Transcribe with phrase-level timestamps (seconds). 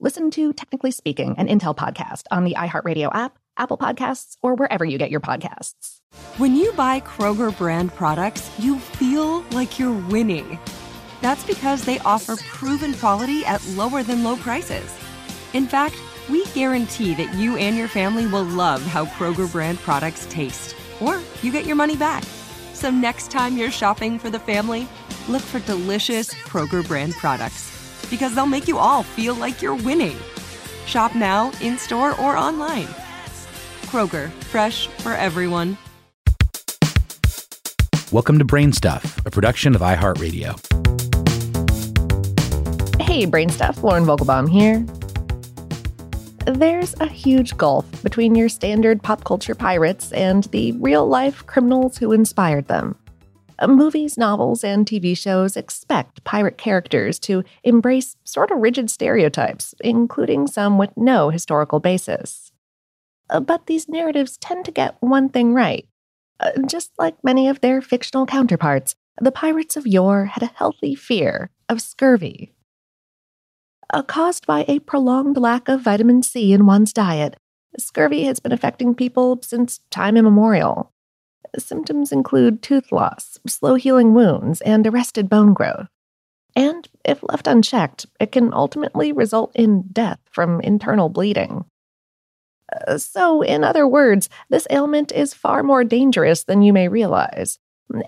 [0.00, 4.84] Listen to Technically Speaking, an Intel podcast on the iHeartRadio app, Apple Podcasts, or wherever
[4.84, 5.96] you get your podcasts.
[6.36, 10.60] When you buy Kroger brand products, you feel like you're winning.
[11.20, 14.88] That's because they offer proven quality at lower than low prices.
[15.52, 15.96] In fact,
[16.30, 21.20] we guarantee that you and your family will love how Kroger brand products taste, or
[21.42, 22.22] you get your money back.
[22.72, 24.86] So next time you're shopping for the family,
[25.28, 27.77] look for delicious Kroger brand products
[28.10, 30.16] because they'll make you all feel like you're winning.
[30.86, 32.88] Shop now, in store, or online.
[33.86, 35.76] Kroger, fresh for everyone.
[38.10, 40.58] Welcome to BrainStuff, a production of iHeartRadio.
[43.00, 44.86] Hey, BrainStuff, Lauren Vogelbaum here.
[46.46, 51.98] There's a huge gulf between your standard pop culture pirates and the real life criminals
[51.98, 52.96] who inspired them.
[53.66, 60.46] Movies, novels, and TV shows expect pirate characters to embrace sort of rigid stereotypes, including
[60.46, 62.52] some with no historical basis.
[63.30, 65.86] Uh, but these narratives tend to get one thing right.
[66.40, 70.94] Uh, just like many of their fictional counterparts, the pirates of yore had a healthy
[70.94, 72.52] fear of scurvy.
[73.90, 77.36] Uh, caused by a prolonged lack of vitamin C in one's diet,
[77.78, 80.92] scurvy has been affecting people since time immemorial.
[81.56, 85.88] Symptoms include tooth loss, slow healing wounds, and arrested bone growth.
[86.56, 91.64] And if left unchecked, it can ultimately result in death from internal bleeding.
[92.86, 97.58] Uh, so, in other words, this ailment is far more dangerous than you may realize.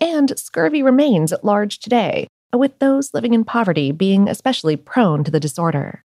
[0.00, 5.30] And scurvy remains at large today, with those living in poverty being especially prone to
[5.30, 6.04] the disorder.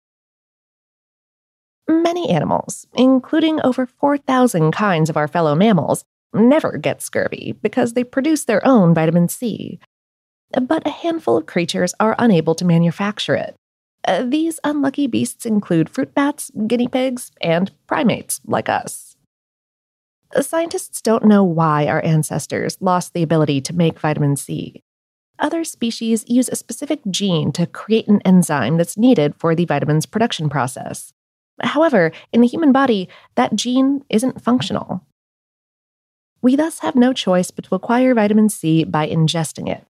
[1.87, 6.05] Many animals, including over 4,000 kinds of our fellow mammals,
[6.35, 9.79] never get scurvy because they produce their own vitamin C.
[10.53, 13.55] But a handful of creatures are unable to manufacture it.
[14.07, 19.17] Uh, these unlucky beasts include fruit bats, guinea pigs, and primates like us.
[20.41, 24.83] Scientists don't know why our ancestors lost the ability to make vitamin C.
[25.39, 30.07] Other species use a specific gene to create an enzyme that's needed for the vitamin's
[30.07, 31.13] production process.
[31.63, 35.00] However, in the human body, that gene isn't functional.
[36.43, 39.85] We thus have no choice but to acquire vitamin C by ingesting it.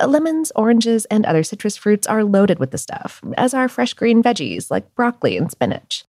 [0.00, 3.94] Uh, lemons, oranges, and other citrus fruits are loaded with the stuff, as are fresh
[3.94, 6.04] green veggies like broccoli and spinach.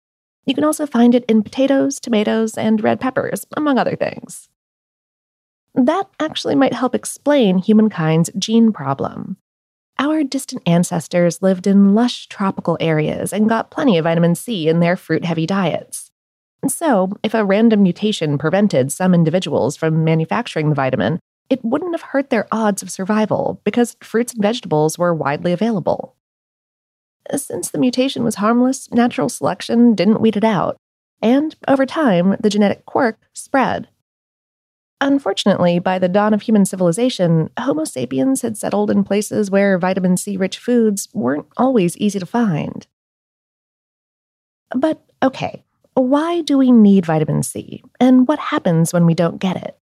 [0.47, 4.49] You can also find it in potatoes, tomatoes, and red peppers, among other things.
[5.75, 9.37] That actually might help explain humankind's gene problem.
[9.99, 14.81] Our distant ancestors lived in lush tropical areas and got plenty of vitamin C in
[14.81, 16.04] their fruit heavy diets.
[16.69, 21.21] So, if a random mutation prevented some individuals from manufacturing the vitamin,
[21.51, 26.17] it wouldn't have hurt their odds of survival because fruits and vegetables were widely available.
[27.35, 30.77] Since the mutation was harmless, natural selection didn't weed it out,
[31.23, 33.89] and over time, the genetic quirk spread.
[35.01, 40.17] Unfortunately, by the dawn of human civilization, Homo sapiens had settled in places where vitamin
[40.17, 42.87] C rich foods weren't always easy to find.
[44.75, 45.63] But okay,
[46.03, 49.79] why do we need vitamin C, and what happens when we don't get it?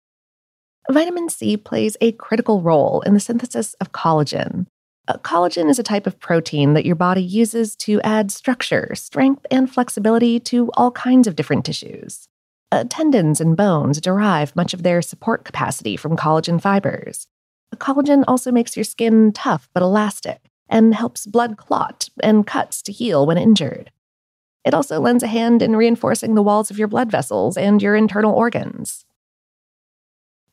[0.90, 4.66] Vitamin C plays a critical role in the synthesis of collagen.
[5.08, 9.46] Uh, collagen is a type of protein that your body uses to add structure, strength,
[9.50, 12.28] and flexibility to all kinds of different tissues.
[12.70, 17.26] Uh, tendons and bones derive much of their support capacity from collagen fibers.
[17.76, 22.92] Collagen also makes your skin tough but elastic and helps blood clot and cuts to
[22.92, 23.90] heal when injured.
[24.64, 27.96] It also lends a hand in reinforcing the walls of your blood vessels and your
[27.96, 29.06] internal organs.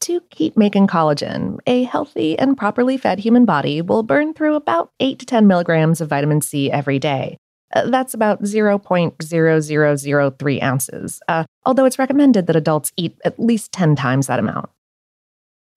[0.01, 4.91] To keep making collagen, a healthy and properly fed human body will burn through about
[4.99, 7.37] 8 to 10 milligrams of vitamin C every day.
[7.75, 13.95] Uh, that's about 0.0003 ounces, uh, although it's recommended that adults eat at least 10
[13.95, 14.69] times that amount.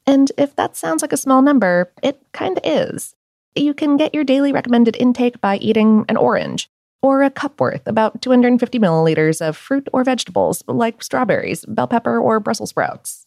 [0.07, 3.15] And if that sounds like a small number, it kinda is.
[3.55, 6.71] You can get your daily recommended intake by eating an orange,
[7.03, 12.19] or a cup worth, about 250 milliliters of fruit or vegetables like strawberries, bell pepper,
[12.19, 13.27] or Brussels sprouts.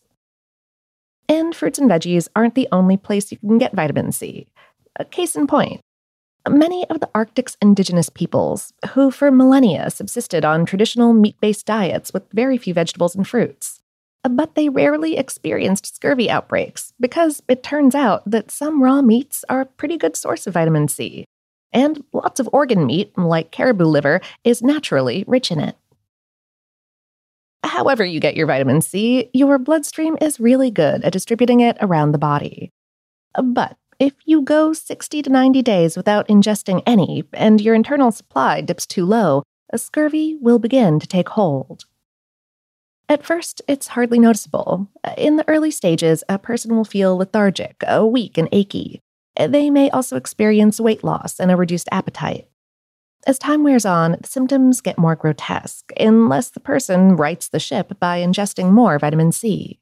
[1.27, 4.47] And fruits and veggies aren't the only place you can get vitamin C.
[4.97, 5.81] A case in point,
[6.47, 12.13] many of the Arctic's indigenous peoples, who for millennia subsisted on traditional meat based diets
[12.13, 13.81] with very few vegetables and fruits,
[14.23, 19.61] but they rarely experienced scurvy outbreaks because it turns out that some raw meats are
[19.61, 21.25] a pretty good source of vitamin C.
[21.75, 25.75] And lots of organ meat, like caribou liver, is naturally rich in it.
[27.65, 32.13] However, you get your vitamin C, your bloodstream is really good at distributing it around
[32.13, 32.71] the body.
[33.43, 38.61] But if you go 60 to 90 days without ingesting any and your internal supply
[38.61, 39.43] dips too low,
[39.73, 41.83] a scurvy will begin to take hold.
[43.09, 44.87] At first, it's hardly noticeable.
[45.17, 49.01] In the early stages, a person will feel lethargic, weak, and achy.
[49.37, 52.47] Eh, they may also experience weight loss and a reduced appetite.
[53.27, 57.99] As time wears on, the symptoms get more grotesque unless the person rights the ship
[57.99, 59.79] by ingesting more vitamin C.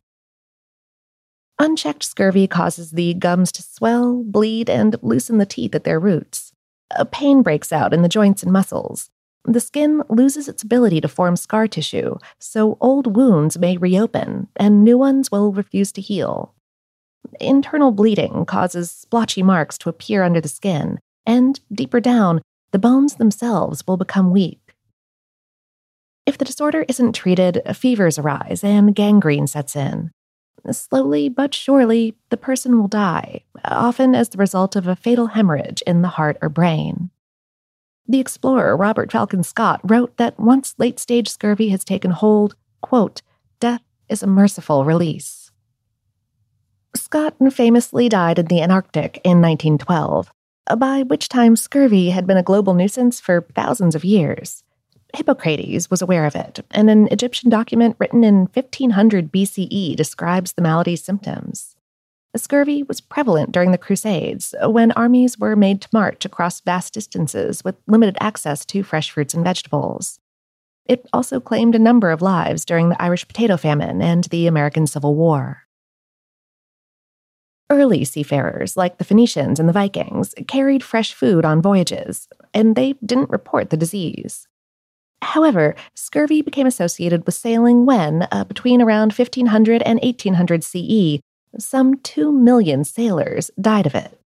[1.59, 6.53] Unchecked scurvy causes the gums to swell, bleed, and loosen the teeth at their roots.
[6.95, 9.09] A pain breaks out in the joints and muscles.
[9.45, 14.83] The skin loses its ability to form scar tissue, so old wounds may reopen and
[14.83, 16.55] new ones will refuse to heal.
[17.39, 22.41] Internal bleeding causes splotchy marks to appear under the skin, and deeper down,
[22.71, 24.75] the bones themselves will become weak.
[26.25, 30.11] If the disorder isn't treated, fevers arise and gangrene sets in.
[30.71, 35.81] Slowly but surely, the person will die, often as the result of a fatal hemorrhage
[35.85, 37.09] in the heart or brain.
[38.07, 43.21] The explorer Robert Falcon Scott wrote that once late stage scurvy has taken hold, quote,
[43.59, 45.42] death is a merciful release.
[46.95, 50.31] Scott famously died in the Antarctic in 1912,
[50.77, 54.63] by which time scurvy had been a global nuisance for thousands of years.
[55.15, 60.61] Hippocrates was aware of it, and an Egyptian document written in 1500 BCE describes the
[60.61, 61.75] malady's symptoms.
[62.35, 67.63] Scurvy was prevalent during the Crusades, when armies were made to march across vast distances
[67.63, 70.19] with limited access to fresh fruits and vegetables.
[70.85, 74.87] It also claimed a number of lives during the Irish potato famine and the American
[74.87, 75.62] Civil War.
[77.69, 82.93] Early seafarers, like the Phoenicians and the Vikings, carried fresh food on voyages, and they
[83.05, 84.47] didn't report the disease.
[85.21, 91.19] However, scurvy became associated with sailing when, uh, between around 1500 and 1800 CE,
[91.57, 94.19] some 2 million sailors died of it.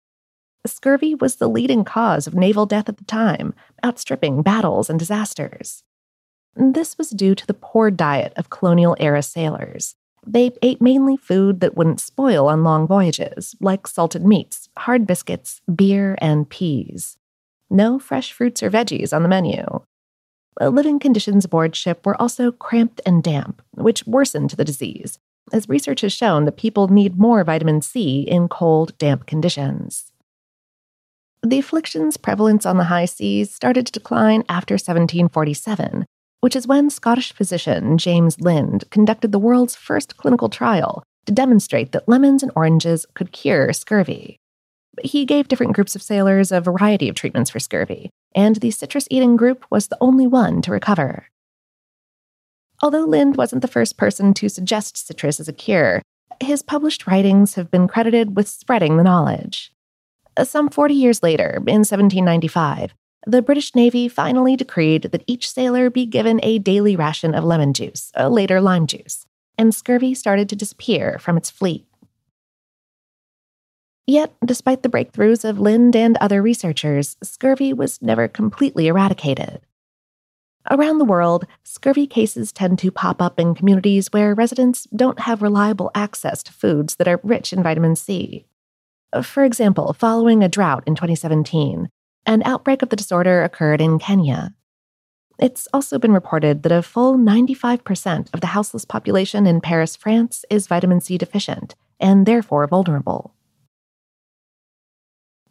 [0.65, 3.53] Scurvy was the leading cause of naval death at the time,
[3.83, 5.83] outstripping battles and disasters.
[6.55, 9.95] This was due to the poor diet of colonial era sailors,
[10.27, 15.61] they ate mainly food that wouldn't spoil on long voyages, like salted meats, hard biscuits,
[15.73, 17.17] beer, and peas.
[17.69, 19.63] No fresh fruits or veggies on the menu.
[20.59, 25.19] Uh, living conditions aboard ship were also cramped and damp, which worsened the disease,
[25.51, 30.11] as research has shown that people need more vitamin C in cold, damp conditions.
[31.43, 36.05] The affliction's prevalence on the high seas started to decline after 1747,
[36.45, 41.91] which is when Scottish physician James Lind conducted the world's first clinical trial to demonstrate
[41.91, 44.37] that lemons and oranges could cure scurvy.
[45.03, 49.07] He gave different groups of sailors a variety of treatments for scurvy, and the citrus
[49.09, 51.29] eating group was the only one to recover.
[52.79, 56.03] Although Lind wasn't the first person to suggest citrus as a cure,
[56.39, 59.71] his published writings have been credited with spreading the knowledge.
[60.43, 62.93] Some 40 years later, in 1795,
[63.25, 67.73] the British Navy finally decreed that each sailor be given a daily ration of lemon
[67.73, 69.25] juice, uh, later lime juice,
[69.57, 71.85] and scurvy started to disappear from its fleet.
[74.07, 79.61] Yet, despite the breakthroughs of Lind and other researchers, scurvy was never completely eradicated.
[80.69, 85.41] Around the world, scurvy cases tend to pop up in communities where residents don't have
[85.41, 88.45] reliable access to foods that are rich in vitamin C.
[89.23, 91.89] For example, following a drought in 2017,
[92.25, 94.53] an outbreak of the disorder occurred in Kenya.
[95.37, 100.45] It's also been reported that a full 95% of the houseless population in Paris, France
[100.49, 103.33] is vitamin C deficient and therefore vulnerable.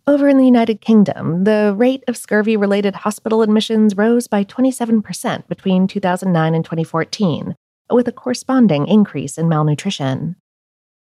[0.06, 5.48] Over in the United Kingdom, the rate of scurvy related hospital admissions rose by 27%
[5.48, 7.54] between 2009 and 2014,
[7.90, 10.36] with a corresponding increase in malnutrition.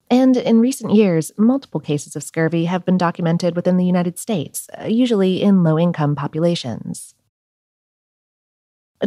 [0.10, 4.68] And in recent years, multiple cases of scurvy have been documented within the United States,
[4.80, 7.14] uh, usually in low income populations.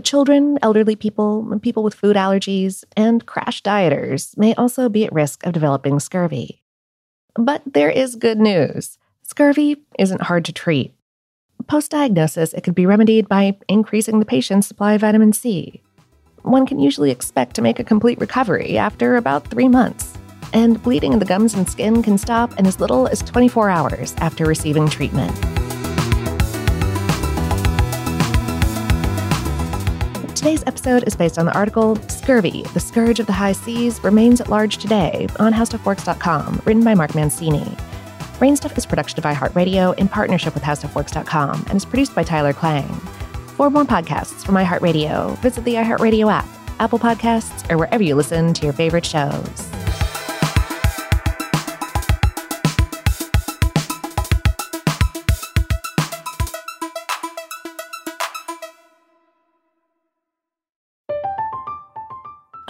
[0.02, 5.44] Children, elderly people, people with food allergies, and crash dieters may also be at risk
[5.44, 6.62] of developing scurvy.
[7.35, 8.97] But there is good news.
[9.23, 10.94] Scurvy isn't hard to treat.
[11.66, 15.82] Post diagnosis, it can be remedied by increasing the patient's supply of vitamin C.
[16.42, 20.12] One can usually expect to make a complete recovery after about three months,
[20.52, 24.14] and bleeding in the gums and skin can stop in as little as 24 hours
[24.18, 25.35] after receiving treatment.
[30.37, 34.40] Today's episode is based on the article Scurvy, the Scourge of the High Seas Remains
[34.40, 37.76] at Large Today on HowStuffWorks.com, written by Mark Mancini.
[38.40, 42.88] Brainstuff is production of iHeartRadio in partnership with HowStuffWorks.com and is produced by Tyler Klang.
[43.56, 46.49] For more podcasts from iHeartRadio, visit the iHeartRadio app,
[46.80, 49.72] Apple Podcasts, or wherever you listen to your favorite shows.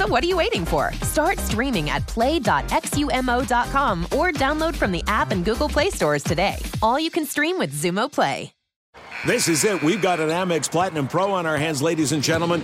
[0.00, 0.94] So what are you waiting for?
[1.02, 6.56] Start streaming at play.xumo.com or download from the app and Google Play stores today.
[6.80, 8.54] All you can stream with Xumo Play.
[9.26, 9.82] This is it.
[9.82, 12.62] We've got an Amex Platinum Pro on our hands, ladies and gentlemen.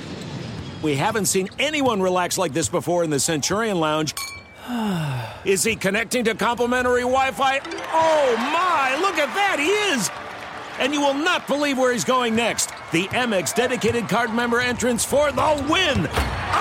[0.83, 4.15] We haven't seen anyone relax like this before in the Centurion Lounge.
[5.45, 7.61] Is he connecting to complimentary Wi Fi?
[7.93, 10.11] Oh my, look at that, he is!
[10.79, 12.71] And you will not believe where he's going next.
[12.93, 16.09] The Amex dedicated card member entrance for the win!